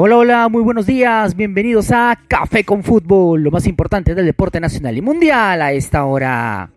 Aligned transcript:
Hola, 0.00 0.16
hola, 0.16 0.48
muy 0.48 0.62
buenos 0.62 0.86
días, 0.86 1.34
bienvenidos 1.34 1.90
a 1.90 2.16
Café 2.28 2.62
con 2.62 2.84
Fútbol, 2.84 3.42
lo 3.42 3.50
más 3.50 3.66
importante 3.66 4.14
del 4.14 4.26
deporte 4.26 4.60
nacional 4.60 4.96
y 4.96 5.02
mundial 5.02 5.60
a 5.60 5.72
esta 5.72 6.04
hora. 6.04 6.70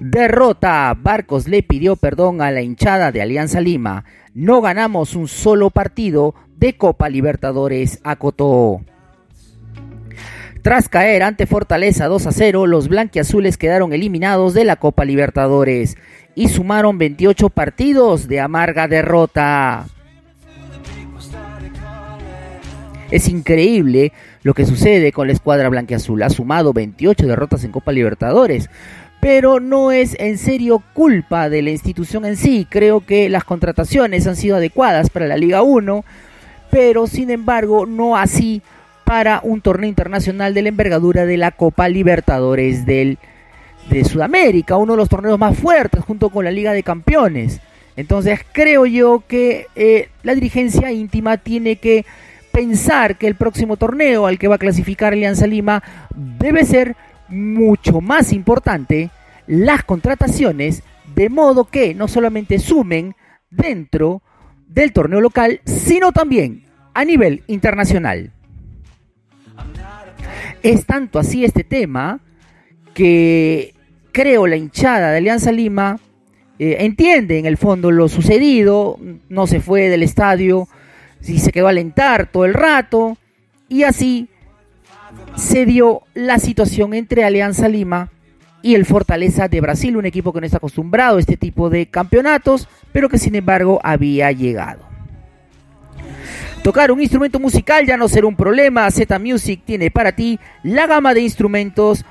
Derrota, 0.00 0.92
Barcos 1.00 1.46
le 1.46 1.62
pidió 1.62 1.94
perdón 1.94 2.42
a 2.42 2.50
la 2.50 2.60
hinchada 2.60 3.12
de 3.12 3.22
Alianza 3.22 3.60
Lima, 3.60 4.04
no 4.34 4.62
ganamos 4.62 5.14
un 5.14 5.28
solo 5.28 5.70
partido 5.70 6.34
de 6.56 6.76
Copa 6.76 7.08
Libertadores, 7.08 8.00
acotó. 8.02 8.80
Tras 10.64 10.88
caer 10.88 11.22
ante 11.22 11.44
Fortaleza 11.44 12.06
2 12.06 12.26
a 12.26 12.32
0, 12.32 12.66
los 12.66 12.88
blanquiazules 12.88 13.58
quedaron 13.58 13.92
eliminados 13.92 14.54
de 14.54 14.64
la 14.64 14.76
Copa 14.76 15.04
Libertadores 15.04 15.98
y 16.34 16.48
sumaron 16.48 16.96
28 16.96 17.50
partidos 17.50 18.28
de 18.28 18.40
amarga 18.40 18.88
derrota. 18.88 19.84
Es 23.10 23.28
increíble 23.28 24.14
lo 24.42 24.54
que 24.54 24.64
sucede 24.64 25.12
con 25.12 25.26
la 25.26 25.34
escuadra 25.34 25.68
blanquiazul. 25.68 26.22
Ha 26.22 26.30
sumado 26.30 26.72
28 26.72 27.26
derrotas 27.26 27.62
en 27.64 27.70
Copa 27.70 27.92
Libertadores. 27.92 28.70
Pero 29.20 29.60
no 29.60 29.92
es 29.92 30.16
en 30.18 30.38
serio 30.38 30.82
culpa 30.94 31.50
de 31.50 31.60
la 31.60 31.72
institución 31.72 32.24
en 32.24 32.38
sí. 32.38 32.66
Creo 32.70 33.04
que 33.04 33.28
las 33.28 33.44
contrataciones 33.44 34.26
han 34.26 34.36
sido 34.36 34.56
adecuadas 34.56 35.10
para 35.10 35.26
la 35.26 35.36
Liga 35.36 35.60
1. 35.60 36.06
Pero 36.70 37.06
sin 37.06 37.28
embargo, 37.28 37.84
no 37.84 38.16
así 38.16 38.62
para 39.14 39.38
un 39.44 39.60
torneo 39.60 39.88
internacional 39.88 40.54
de 40.54 40.62
la 40.62 40.70
envergadura 40.70 41.24
de 41.24 41.36
la 41.36 41.52
Copa 41.52 41.88
Libertadores 41.88 42.84
del, 42.84 43.18
de 43.88 44.02
Sudamérica. 44.02 44.76
Uno 44.76 44.94
de 44.94 44.96
los 44.96 45.08
torneos 45.08 45.38
más 45.38 45.56
fuertes 45.56 46.02
junto 46.02 46.30
con 46.30 46.44
la 46.44 46.50
Liga 46.50 46.72
de 46.72 46.82
Campeones. 46.82 47.60
Entonces 47.94 48.40
creo 48.50 48.86
yo 48.86 49.22
que 49.28 49.68
eh, 49.76 50.08
la 50.24 50.34
dirigencia 50.34 50.90
íntima 50.90 51.36
tiene 51.36 51.76
que 51.76 52.04
pensar 52.50 53.16
que 53.16 53.28
el 53.28 53.36
próximo 53.36 53.76
torneo 53.76 54.26
al 54.26 54.36
que 54.36 54.48
va 54.48 54.56
a 54.56 54.58
clasificar 54.58 55.12
Alianza 55.12 55.46
Lima 55.46 55.80
debe 56.12 56.64
ser 56.64 56.96
mucho 57.28 58.00
más 58.00 58.32
importante 58.32 59.10
las 59.46 59.84
contrataciones, 59.84 60.82
de 61.14 61.28
modo 61.28 61.66
que 61.66 61.94
no 61.94 62.08
solamente 62.08 62.58
sumen 62.58 63.14
dentro 63.48 64.22
del 64.66 64.92
torneo 64.92 65.20
local, 65.20 65.60
sino 65.66 66.10
también 66.10 66.64
a 66.94 67.04
nivel 67.04 67.44
internacional. 67.46 68.32
Es 70.64 70.86
tanto 70.86 71.18
así 71.18 71.44
este 71.44 71.62
tema 71.62 72.20
que 72.94 73.74
creo 74.12 74.46
la 74.46 74.56
hinchada 74.56 75.10
de 75.10 75.18
Alianza 75.18 75.52
Lima 75.52 76.00
eh, 76.58 76.76
entiende 76.80 77.38
en 77.38 77.44
el 77.44 77.58
fondo 77.58 77.90
lo 77.90 78.08
sucedido, 78.08 78.98
no 79.28 79.46
se 79.46 79.60
fue 79.60 79.90
del 79.90 80.02
estadio 80.02 80.66
y 81.22 81.40
se 81.40 81.52
quedó 81.52 81.66
a 81.66 81.70
alentar 81.70 82.28
todo 82.32 82.46
el 82.46 82.54
rato. 82.54 83.18
Y 83.68 83.82
así 83.82 84.28
se 85.36 85.66
dio 85.66 86.00
la 86.14 86.38
situación 86.38 86.94
entre 86.94 87.24
Alianza 87.24 87.68
Lima 87.68 88.10
y 88.62 88.74
el 88.74 88.86
Fortaleza 88.86 89.48
de 89.48 89.60
Brasil, 89.60 89.98
un 89.98 90.06
equipo 90.06 90.32
que 90.32 90.40
no 90.40 90.46
está 90.46 90.56
acostumbrado 90.56 91.18
a 91.18 91.20
este 91.20 91.36
tipo 91.36 91.68
de 91.68 91.90
campeonatos, 91.90 92.68
pero 92.90 93.10
que 93.10 93.18
sin 93.18 93.34
embargo 93.34 93.80
había 93.84 94.32
llegado. 94.32 94.93
Tocar 96.64 96.90
un 96.90 97.02
instrumento 97.02 97.38
musical 97.38 97.84
ya 97.84 97.98
no 97.98 98.08
será 98.08 98.26
un 98.26 98.36
problema. 98.36 98.90
Z 98.90 99.18
Music 99.18 99.60
tiene 99.66 99.90
para 99.90 100.12
ti 100.12 100.40
la 100.62 100.86
gama 100.86 101.12
de 101.12 101.20
instrumentos 101.20 102.06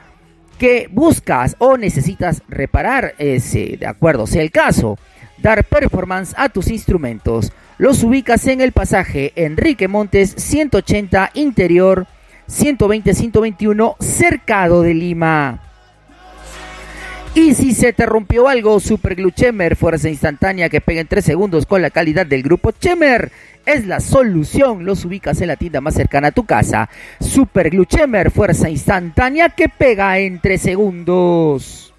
que 0.59 0.87
buscas 0.91 1.55
o 1.57 1.75
necesitas 1.75 2.43
reparar, 2.47 3.15
ese, 3.17 3.77
de 3.77 3.87
acuerdo 3.87 4.27
sea 4.27 4.43
el 4.43 4.51
caso, 4.51 4.99
dar 5.39 5.63
performance 5.63 6.35
a 6.37 6.49
tus 6.49 6.67
instrumentos 6.67 7.51
los 7.79 8.03
ubicas 8.03 8.45
en 8.45 8.61
el 8.61 8.73
pasaje 8.73 9.33
Enrique 9.35 9.87
Montes 9.87 10.35
180 10.37 11.31
Interior 11.33 12.05
120-121 12.47 13.95
Cercado 13.99 14.83
de 14.83 14.93
Lima. 14.93 15.72
Y 17.35 17.55
si 17.55 17.73
se 17.73 17.93
te 17.93 18.05
rompió 18.05 18.47
algo, 18.47 18.79
Super 18.79 19.15
Glue 19.15 19.31
Chemer, 19.31 19.75
fuerza 19.75 20.07
instantánea 20.07 20.69
que 20.69 20.81
pega 20.81 21.01
en 21.01 21.07
3 21.07 21.25
segundos 21.25 21.65
con 21.65 21.81
la 21.81 21.89
calidad 21.89 22.27
del 22.27 22.43
grupo 22.43 22.71
Chemer, 22.71 23.31
es 23.65 23.87
la 23.87 24.01
solución. 24.01 24.85
Los 24.85 25.03
ubicas 25.03 25.41
en 25.41 25.47
la 25.47 25.55
tienda 25.55 25.81
más 25.81 25.95
cercana 25.95 26.27
a 26.27 26.31
tu 26.31 26.45
casa. 26.45 26.89
Super 27.19 27.71
Glue 27.71 27.87
Chemer, 27.87 28.29
fuerza 28.29 28.69
instantánea 28.69 29.49
que 29.49 29.67
pega 29.67 30.19
en 30.19 30.39
3 30.41 30.61
segundos. 30.61 31.91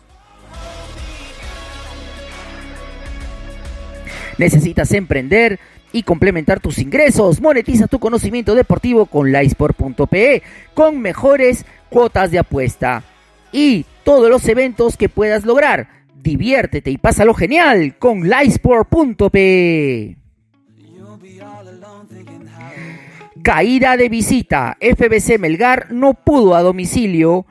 Necesitas 4.38 4.92
emprender 4.92 5.58
y 5.92 6.04
complementar 6.04 6.60
tus 6.60 6.78
ingresos. 6.78 7.40
Monetiza 7.40 7.88
tu 7.88 7.98
conocimiento 7.98 8.54
deportivo 8.54 9.06
con 9.06 9.32
laisport.pe 9.32 10.44
con 10.74 11.00
mejores 11.00 11.64
cuotas 11.88 12.30
de 12.30 12.38
apuesta 12.38 13.02
y 13.52 13.84
todos 14.04 14.30
los 14.30 14.46
eventos 14.48 14.96
que 14.96 15.08
puedas 15.08 15.44
lograr. 15.44 15.88
Diviértete 16.14 16.90
y 16.90 16.98
pásalo 16.98 17.34
genial 17.34 17.96
con 17.98 18.28
laisport.pe. 18.28 20.16
Caída 23.42 23.96
de 23.96 24.08
visita. 24.08 24.78
FBC 24.80 25.38
Melgar 25.38 25.88
no 25.90 26.14
pudo 26.14 26.54
a 26.54 26.62
domicilio 26.62 27.46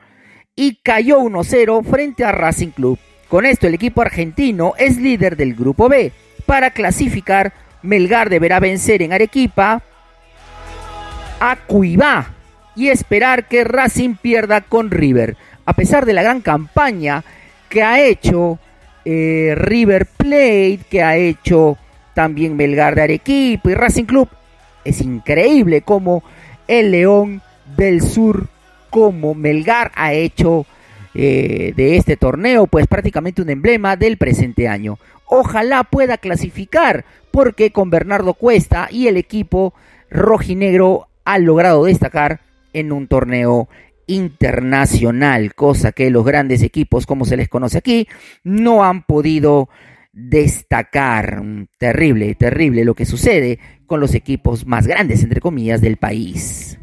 y 0.56 0.76
cayó 0.76 1.20
1-0 1.20 1.84
frente 1.84 2.24
a 2.24 2.32
Racing 2.32 2.70
Club. 2.70 2.98
Con 3.28 3.46
esto 3.46 3.66
el 3.66 3.74
equipo 3.74 4.00
argentino 4.02 4.72
es 4.78 4.96
líder 4.96 5.36
del 5.36 5.54
grupo 5.54 5.88
B 5.88 6.12
para 6.46 6.70
clasificar, 6.70 7.52
Melgar 7.82 8.30
deberá 8.30 8.60
vencer 8.60 9.02
en 9.02 9.12
Arequipa 9.12 9.82
a 11.40 11.56
Cuibá 11.66 12.30
y 12.76 12.88
esperar 12.88 13.46
que 13.48 13.64
Racing 13.64 14.16
pierda 14.16 14.62
con 14.62 14.90
River. 14.90 15.36
A 15.66 15.72
pesar 15.74 16.04
de 16.06 16.12
la 16.12 16.22
gran 16.22 16.40
campaña 16.40 17.24
que 17.68 17.82
ha 17.82 18.00
hecho 18.00 18.58
eh, 19.04 19.54
River 19.56 20.06
Plate, 20.06 20.80
que 20.90 21.02
ha 21.02 21.16
hecho 21.16 21.76
también 22.14 22.56
Melgar 22.56 22.94
de 22.94 23.02
Arequipa 23.02 23.70
y 23.70 23.74
Racing 23.74 24.04
Club, 24.04 24.28
es 24.84 25.00
increíble 25.00 25.82
cómo 25.82 26.22
el 26.68 26.90
León 26.90 27.42
del 27.76 28.02
Sur, 28.02 28.48
como 28.90 29.34
Melgar 29.34 29.90
ha 29.94 30.12
hecho 30.12 30.66
eh, 31.14 31.72
de 31.76 31.96
este 31.96 32.16
torneo, 32.16 32.66
pues 32.66 32.86
prácticamente 32.86 33.42
un 33.42 33.50
emblema 33.50 33.96
del 33.96 34.18
presente 34.18 34.68
año. 34.68 34.98
Ojalá 35.26 35.84
pueda 35.84 36.18
clasificar, 36.18 37.04
porque 37.30 37.72
con 37.72 37.90
Bernardo 37.90 38.34
Cuesta 38.34 38.88
y 38.90 39.08
el 39.08 39.16
equipo 39.16 39.74
rojinegro 40.10 41.08
ha 41.24 41.38
logrado 41.38 41.84
destacar 41.84 42.40
en 42.72 42.92
un 42.92 43.08
torneo 43.08 43.68
internacional, 44.06 45.54
cosa 45.54 45.92
que 45.92 46.10
los 46.10 46.24
grandes 46.24 46.62
equipos, 46.62 47.06
como 47.06 47.24
se 47.24 47.36
les 47.36 47.48
conoce 47.48 47.78
aquí, 47.78 48.08
no 48.42 48.84
han 48.84 49.02
podido 49.04 49.68
destacar. 50.12 51.42
Terrible, 51.78 52.34
terrible 52.34 52.84
lo 52.84 52.94
que 52.94 53.04
sucede 53.06 53.58
con 53.86 54.00
los 54.00 54.14
equipos 54.14 54.66
más 54.66 54.86
grandes, 54.86 55.22
entre 55.22 55.40
comillas, 55.40 55.80
del 55.80 55.96
país. 55.96 56.78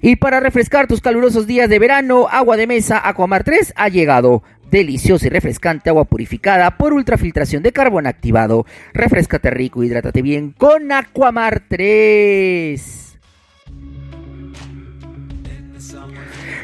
Y 0.00 0.16
para 0.16 0.40
refrescar 0.40 0.88
tus 0.88 1.00
calurosos 1.00 1.46
días 1.46 1.68
de 1.68 1.78
verano, 1.78 2.26
Agua 2.28 2.56
de 2.56 2.66
Mesa 2.66 3.00
Aquamar 3.08 3.44
3 3.44 3.74
ha 3.76 3.88
llegado. 3.88 4.42
Deliciosa 4.68 5.26
y 5.26 5.30
refrescante 5.30 5.90
agua 5.90 6.06
purificada 6.06 6.78
por 6.78 6.94
ultrafiltración 6.94 7.62
de 7.62 7.72
carbón 7.72 8.06
activado. 8.06 8.64
Refrescate 8.94 9.50
rico, 9.50 9.84
hidrátate 9.84 10.22
bien 10.22 10.52
con 10.52 10.90
Aquamar 10.90 11.64
3. 11.68 13.01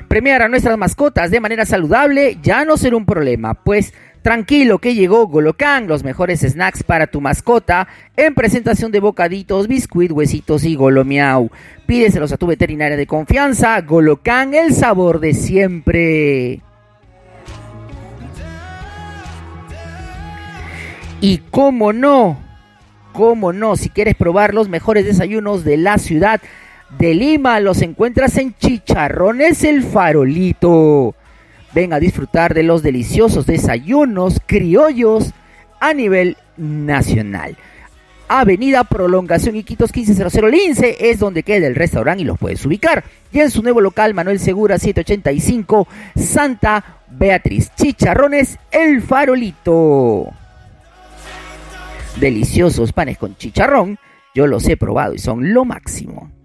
Premiar 0.09 0.43
a 0.43 0.49
nuestras 0.49 0.79
mascotas 0.79 1.31
de 1.31 1.41
manera 1.41 1.67
saludable 1.67 2.39
ya 2.43 2.65
no 2.65 2.77
será 2.77 2.97
un 2.97 3.07
problema, 3.07 3.55
pues 3.55 3.93
Tranquilo 4.23 4.79
que 4.79 4.95
llegó 4.95 5.27
Golocan, 5.27 5.87
los 5.87 6.03
mejores 6.03 6.41
snacks 6.41 6.83
para 6.83 7.07
tu 7.07 7.21
mascota, 7.21 7.89
en 8.17 8.35
presentación 8.35 8.91
de 8.91 9.01
bocaditos, 9.01 9.69
biscuit, 9.69 10.11
huesitos 10.11 10.65
y 10.65 10.75
golomiau. 10.75 11.51
Pídeselos 11.87 12.33
a 12.33 12.37
tu 12.37 12.47
veterinaria 12.47 12.97
de 12.97 13.07
confianza, 13.07 13.81
Golocan, 13.81 14.55
el 14.55 14.75
sabor 14.75 15.21
de 15.21 15.35
siempre. 15.35 16.61
Y 21.21 21.39
cómo 21.51 21.93
no, 21.93 22.39
cómo 23.13 23.53
no, 23.53 23.77
si 23.77 23.89
quieres 23.89 24.15
probar 24.15 24.53
los 24.53 24.69
mejores 24.69 25.05
desayunos 25.05 25.65
de 25.65 25.77
la 25.77 25.99
ciudad 25.99 26.41
de 26.97 27.15
Lima, 27.15 27.61
los 27.61 27.83
encuentras 27.83 28.37
en 28.39 28.55
Chicharrones 28.55 29.63
el 29.65 29.83
Farolito. 29.83 31.15
Ven 31.75 31.93
a 31.93 32.01
disfrutar 32.01 32.55
de 32.55 32.63
los 32.63 32.83
deliciosos 32.83 33.47
desayunos 33.47 34.41
criollos 34.47 35.33
a 35.81 35.93
nivel 35.93 36.37
nacional. 36.57 37.57
Avenida 38.27 38.85
Prolongación 38.85 39.57
Iquitos 39.57 39.95
1500 39.95 40.51
Lince 40.51 40.97
es 41.11 41.19
donde 41.19 41.43
queda 41.43 41.67
el 41.67 41.75
restaurante 41.75 42.23
y 42.23 42.27
los 42.27 42.39
puedes 42.39 42.65
ubicar. 42.65 43.05
Y 43.33 43.41
en 43.41 43.51
su 43.51 43.63
nuevo 43.63 43.81
local 43.81 44.15
Manuel 44.15 44.39
Segura 44.39 44.79
785 44.79 45.89
Santa 46.17 47.03
Beatriz. 47.11 47.71
Chicharrones 47.75 48.59
El 48.71 49.03
Farolito. 49.03 50.27
Deliciosos 52.17 52.93
panes 52.93 53.17
con 53.19 53.37
chicharrón. 53.37 53.99
Yo 54.35 54.47
los 54.47 54.67
he 54.69 54.77
probado 54.77 55.15
y 55.15 55.19
son 55.19 55.53
lo 55.55 55.65
máximo. 55.65 56.38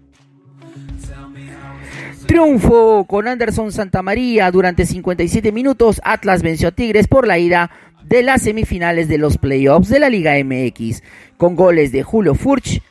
Triunfo 2.34 3.04
con 3.04 3.28
Anderson 3.28 3.70
Santamaría 3.70 4.50
durante 4.50 4.86
57 4.86 5.52
minutos. 5.52 6.00
Atlas 6.02 6.42
venció 6.42 6.66
a 6.66 6.72
Tigres 6.72 7.06
por 7.06 7.28
la 7.28 7.38
ida 7.38 7.70
de 8.02 8.24
las 8.24 8.42
semifinales 8.42 9.06
de 9.06 9.18
los 9.18 9.38
playoffs 9.38 9.88
de 9.88 10.00
la 10.00 10.08
Liga 10.10 10.32
MX, 10.42 11.04
con 11.36 11.54
goles 11.54 11.92
de 11.92 12.02
Julio 12.02 12.34
Furch, 12.34 12.82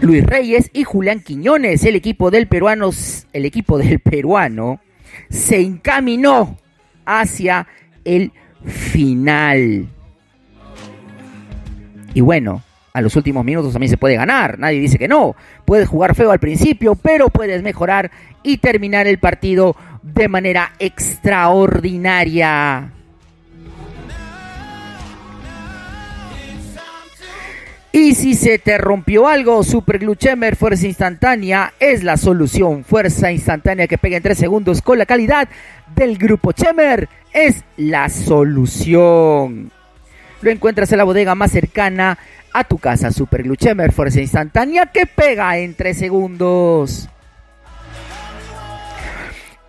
Luis 0.00 0.24
Reyes 0.24 0.70
y 0.72 0.84
Julián 0.84 1.20
Quiñones. 1.20 1.84
El 1.84 1.96
equipo 1.96 2.30
del 2.30 2.48
peruano, 2.48 2.92
el 3.34 3.44
equipo 3.44 3.76
del 3.76 4.00
peruano 4.00 4.80
se 5.28 5.60
encaminó 5.60 6.58
hacia 7.04 7.68
el 8.06 8.32
final. 8.64 9.86
Y 12.14 12.22
bueno, 12.22 12.62
a 12.98 13.02
los 13.02 13.16
últimos 13.16 13.44
minutos 13.44 13.72
también 13.72 13.90
se 13.90 13.96
puede 13.96 14.16
ganar, 14.16 14.58
nadie 14.58 14.80
dice 14.80 14.98
que 14.98 15.08
no. 15.08 15.34
Puedes 15.64 15.88
jugar 15.88 16.14
feo 16.14 16.30
al 16.30 16.38
principio, 16.38 16.94
pero 16.94 17.28
puedes 17.28 17.62
mejorar 17.62 18.10
y 18.42 18.58
terminar 18.58 19.06
el 19.06 19.18
partido 19.18 19.76
de 20.02 20.28
manera 20.28 20.72
extraordinaria. 20.78 22.92
Y 27.90 28.14
si 28.14 28.34
se 28.34 28.58
te 28.58 28.78
rompió 28.78 29.26
algo, 29.26 29.64
Super 29.64 29.98
Glue 29.98 30.14
Chemer 30.14 30.56
Fuerza 30.56 30.86
Instantánea 30.86 31.72
es 31.80 32.04
la 32.04 32.16
solución. 32.16 32.84
Fuerza 32.84 33.32
instantánea 33.32 33.88
que 33.88 33.98
pega 33.98 34.18
en 34.18 34.22
3 34.22 34.38
segundos 34.38 34.82
con 34.82 34.98
la 34.98 35.06
calidad 35.06 35.48
del 35.96 36.18
grupo 36.18 36.52
Chemer 36.52 37.08
es 37.32 37.64
la 37.76 38.08
solución. 38.08 39.72
Lo 40.42 40.50
encuentras 40.50 40.92
en 40.92 40.98
la 40.98 41.04
bodega 41.04 41.34
más 41.34 41.50
cercana 41.50 42.18
a 42.58 42.64
tu 42.64 42.78
casa. 42.78 43.10
Super 43.12 43.42
Glue 43.42 43.56
Chemer 43.56 43.92
Fuerza 43.92 44.20
Instantánea 44.20 44.86
que 44.86 45.06
pega 45.06 45.58
en 45.58 45.74
3 45.74 45.96
segundos. 45.96 47.08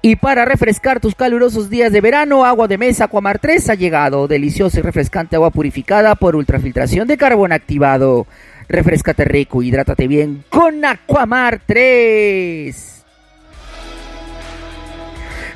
Y 0.02 0.16
para 0.16 0.46
refrescar 0.46 1.02
tus 1.02 1.14
calurosos 1.14 1.70
días 1.70 1.92
de 1.92 2.00
verano, 2.00 2.46
agua 2.46 2.70
de 2.70 2.78
mesa 2.78 3.06
Aquamar 3.06 3.40
3 3.40 3.70
ha 3.70 3.76
llegado. 3.76 4.28
Deliciosa 4.30 4.80
y 4.80 4.82
refrescante 4.82 5.36
agua 5.36 5.52
purificada 5.52 6.16
por 6.16 6.38
ultrafiltración 6.38 7.08
de 7.08 7.18
carbón 7.18 7.52
activado. 7.52 8.26
Refrescate 8.70 9.26
rico, 9.26 9.62
hidrátate 9.62 10.08
bien 10.08 10.46
con 10.50 10.86
Aquamar 10.86 11.60
3. 11.66 13.06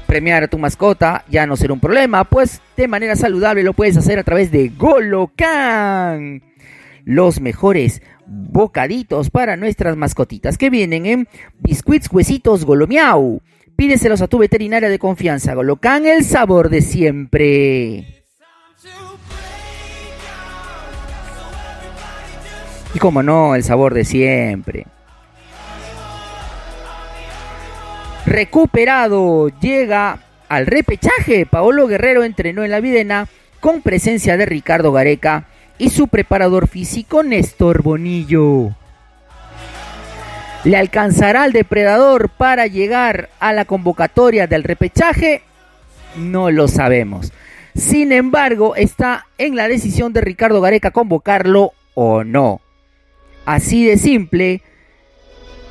Premiar 0.08 0.44
a 0.44 0.48
tu 0.48 0.60
mascota 0.60 1.24
ya 1.30 1.48
no 1.48 1.56
será 1.56 1.74
un 1.74 1.80
problema, 1.80 2.26
pues 2.26 2.62
de 2.76 2.88
manera 2.88 3.16
saludable 3.16 3.64
lo 3.64 3.74
puedes 3.74 3.96
hacer 3.96 4.20
a 4.20 4.24
través 4.24 4.52
de 4.52 4.70
Golocan. 4.70 6.42
Los 7.06 7.42
mejores 7.42 8.02
bocaditos 8.26 9.30
para 9.30 9.58
nuestras 9.58 9.98
mascotitas 9.98 10.58
que 10.58 10.70
vienen 10.70 11.06
en 11.06 11.28
biscuits, 11.60 12.10
huesitos, 12.12 12.66
golomiau 12.66 13.42
Pídeselos 13.76 14.22
a 14.22 14.28
tu 14.28 14.38
veterinaria 14.38 14.90
de 14.90 15.00
confianza. 15.00 15.54
Golocan 15.56 16.06
el 16.06 16.24
sabor 16.24 16.70
de 16.70 16.82
siempre. 16.82 18.24
Y 22.94 23.00
como 23.00 23.24
no, 23.24 23.56
el 23.56 23.64
sabor 23.64 23.96
de 23.96 24.06
siempre. 24.06 24.86
Recuperado, 28.26 29.50
llega 29.60 30.20
al 30.48 30.68
repechaje. 30.68 31.48
Paolo 31.48 31.88
Guerrero 31.88 32.24
entrenó 32.24 32.64
en 32.64 32.72
la 32.72 32.80
Videna 32.80 33.28
con 33.60 33.82
presencia 33.82 34.38
de 34.38 34.46
Ricardo 34.46 34.92
Gareca 34.92 35.48
y 35.78 35.90
su 35.90 36.08
preparador 36.08 36.68
físico 36.68 37.24
Néstor 37.24 37.82
Bonillo. 37.82 38.72
¿Le 40.64 40.78
alcanzará 40.78 41.44
al 41.44 41.52
depredador 41.52 42.30
para 42.30 42.68
llegar 42.68 43.30
a 43.40 43.52
la 43.52 43.66
convocatoria 43.66 44.48
del 44.48 44.64
repechaje? 44.64 45.42
No 46.16 46.52
lo 46.52 46.68
sabemos. 46.68 47.34
Sin 47.76 48.12
embargo, 48.12 48.76
está 48.76 49.26
en 49.38 49.56
la 49.56 49.68
decisión 49.68 50.14
de 50.14 50.22
Ricardo 50.22 50.62
Gareca 50.62 50.92
convocarlo 50.92 51.74
o 51.96 52.24
no. 52.24 52.62
Así 53.46 53.86
de 53.86 53.98
simple 53.98 54.62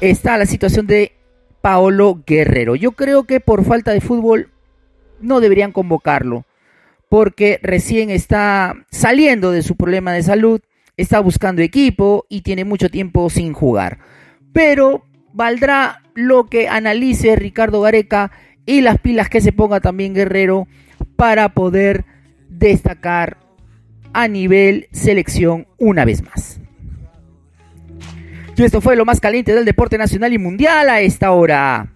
está 0.01 0.37
la 0.37 0.47
situación 0.47 0.87
de 0.87 1.13
Paolo 1.63 2.21
Guerrero. 2.27 2.75
Yo 2.75 2.93
creo 2.93 3.25
que 3.25 3.41
por 3.41 3.65
falta 3.65 3.93
de 3.93 4.01
fútbol 4.01 4.51
no 5.21 5.41
deberían 5.41 5.73
convocarlo, 5.73 6.45
porque 7.13 7.61
recién 7.63 8.09
está 8.09 8.75
saliendo 8.91 9.51
de 9.51 9.61
su 9.61 9.77
problema 9.77 10.15
de 10.15 10.23
salud, 10.23 10.63
está 10.97 11.21
buscando 11.21 11.61
equipo 11.61 12.25
y 12.31 12.41
tiene 12.41 12.65
mucho 12.65 12.89
tiempo 12.89 13.29
sin 13.29 13.53
jugar 13.53 13.99
pero 14.53 15.05
valdrá 15.33 16.03
lo 16.15 16.47
que 16.47 16.69
analice 16.69 17.37
Ricardo 17.37 17.81
Gareca 17.81 18.31
y 18.67 18.83
las 18.83 18.99
pilas 18.99 19.29
que 19.29 19.41
se 19.41 19.53
ponga 19.53 19.81
también 19.81 20.15
Guerrero 20.15 20.69
para 21.17 21.51
poder 21.51 22.05
destacar 22.49 23.39
a 24.13 24.29
nivel 24.29 24.89
selección 24.93 25.67
una 25.79 26.05
vez 26.05 26.23
más. 26.23 26.61
Y 28.57 28.63
esto 28.65 28.81
fue 28.81 28.95
lo 28.95 29.05
más 29.05 29.19
caliente 29.19 29.55
del 29.55 29.65
deporte 29.65 29.99
nacional 29.99 30.33
y 30.33 30.39
mundial 30.39 30.89
a 30.91 31.01
esta 31.01 31.33
hora. 31.33 31.95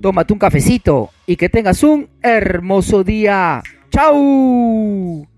Tómate 0.00 0.32
un 0.32 0.38
cafecito 0.38 1.10
y 1.26 1.36
que 1.36 1.48
tengas 1.48 1.82
un 1.82 2.08
hermoso 2.22 3.04
día. 3.04 3.62
¡Chao! 3.94 5.33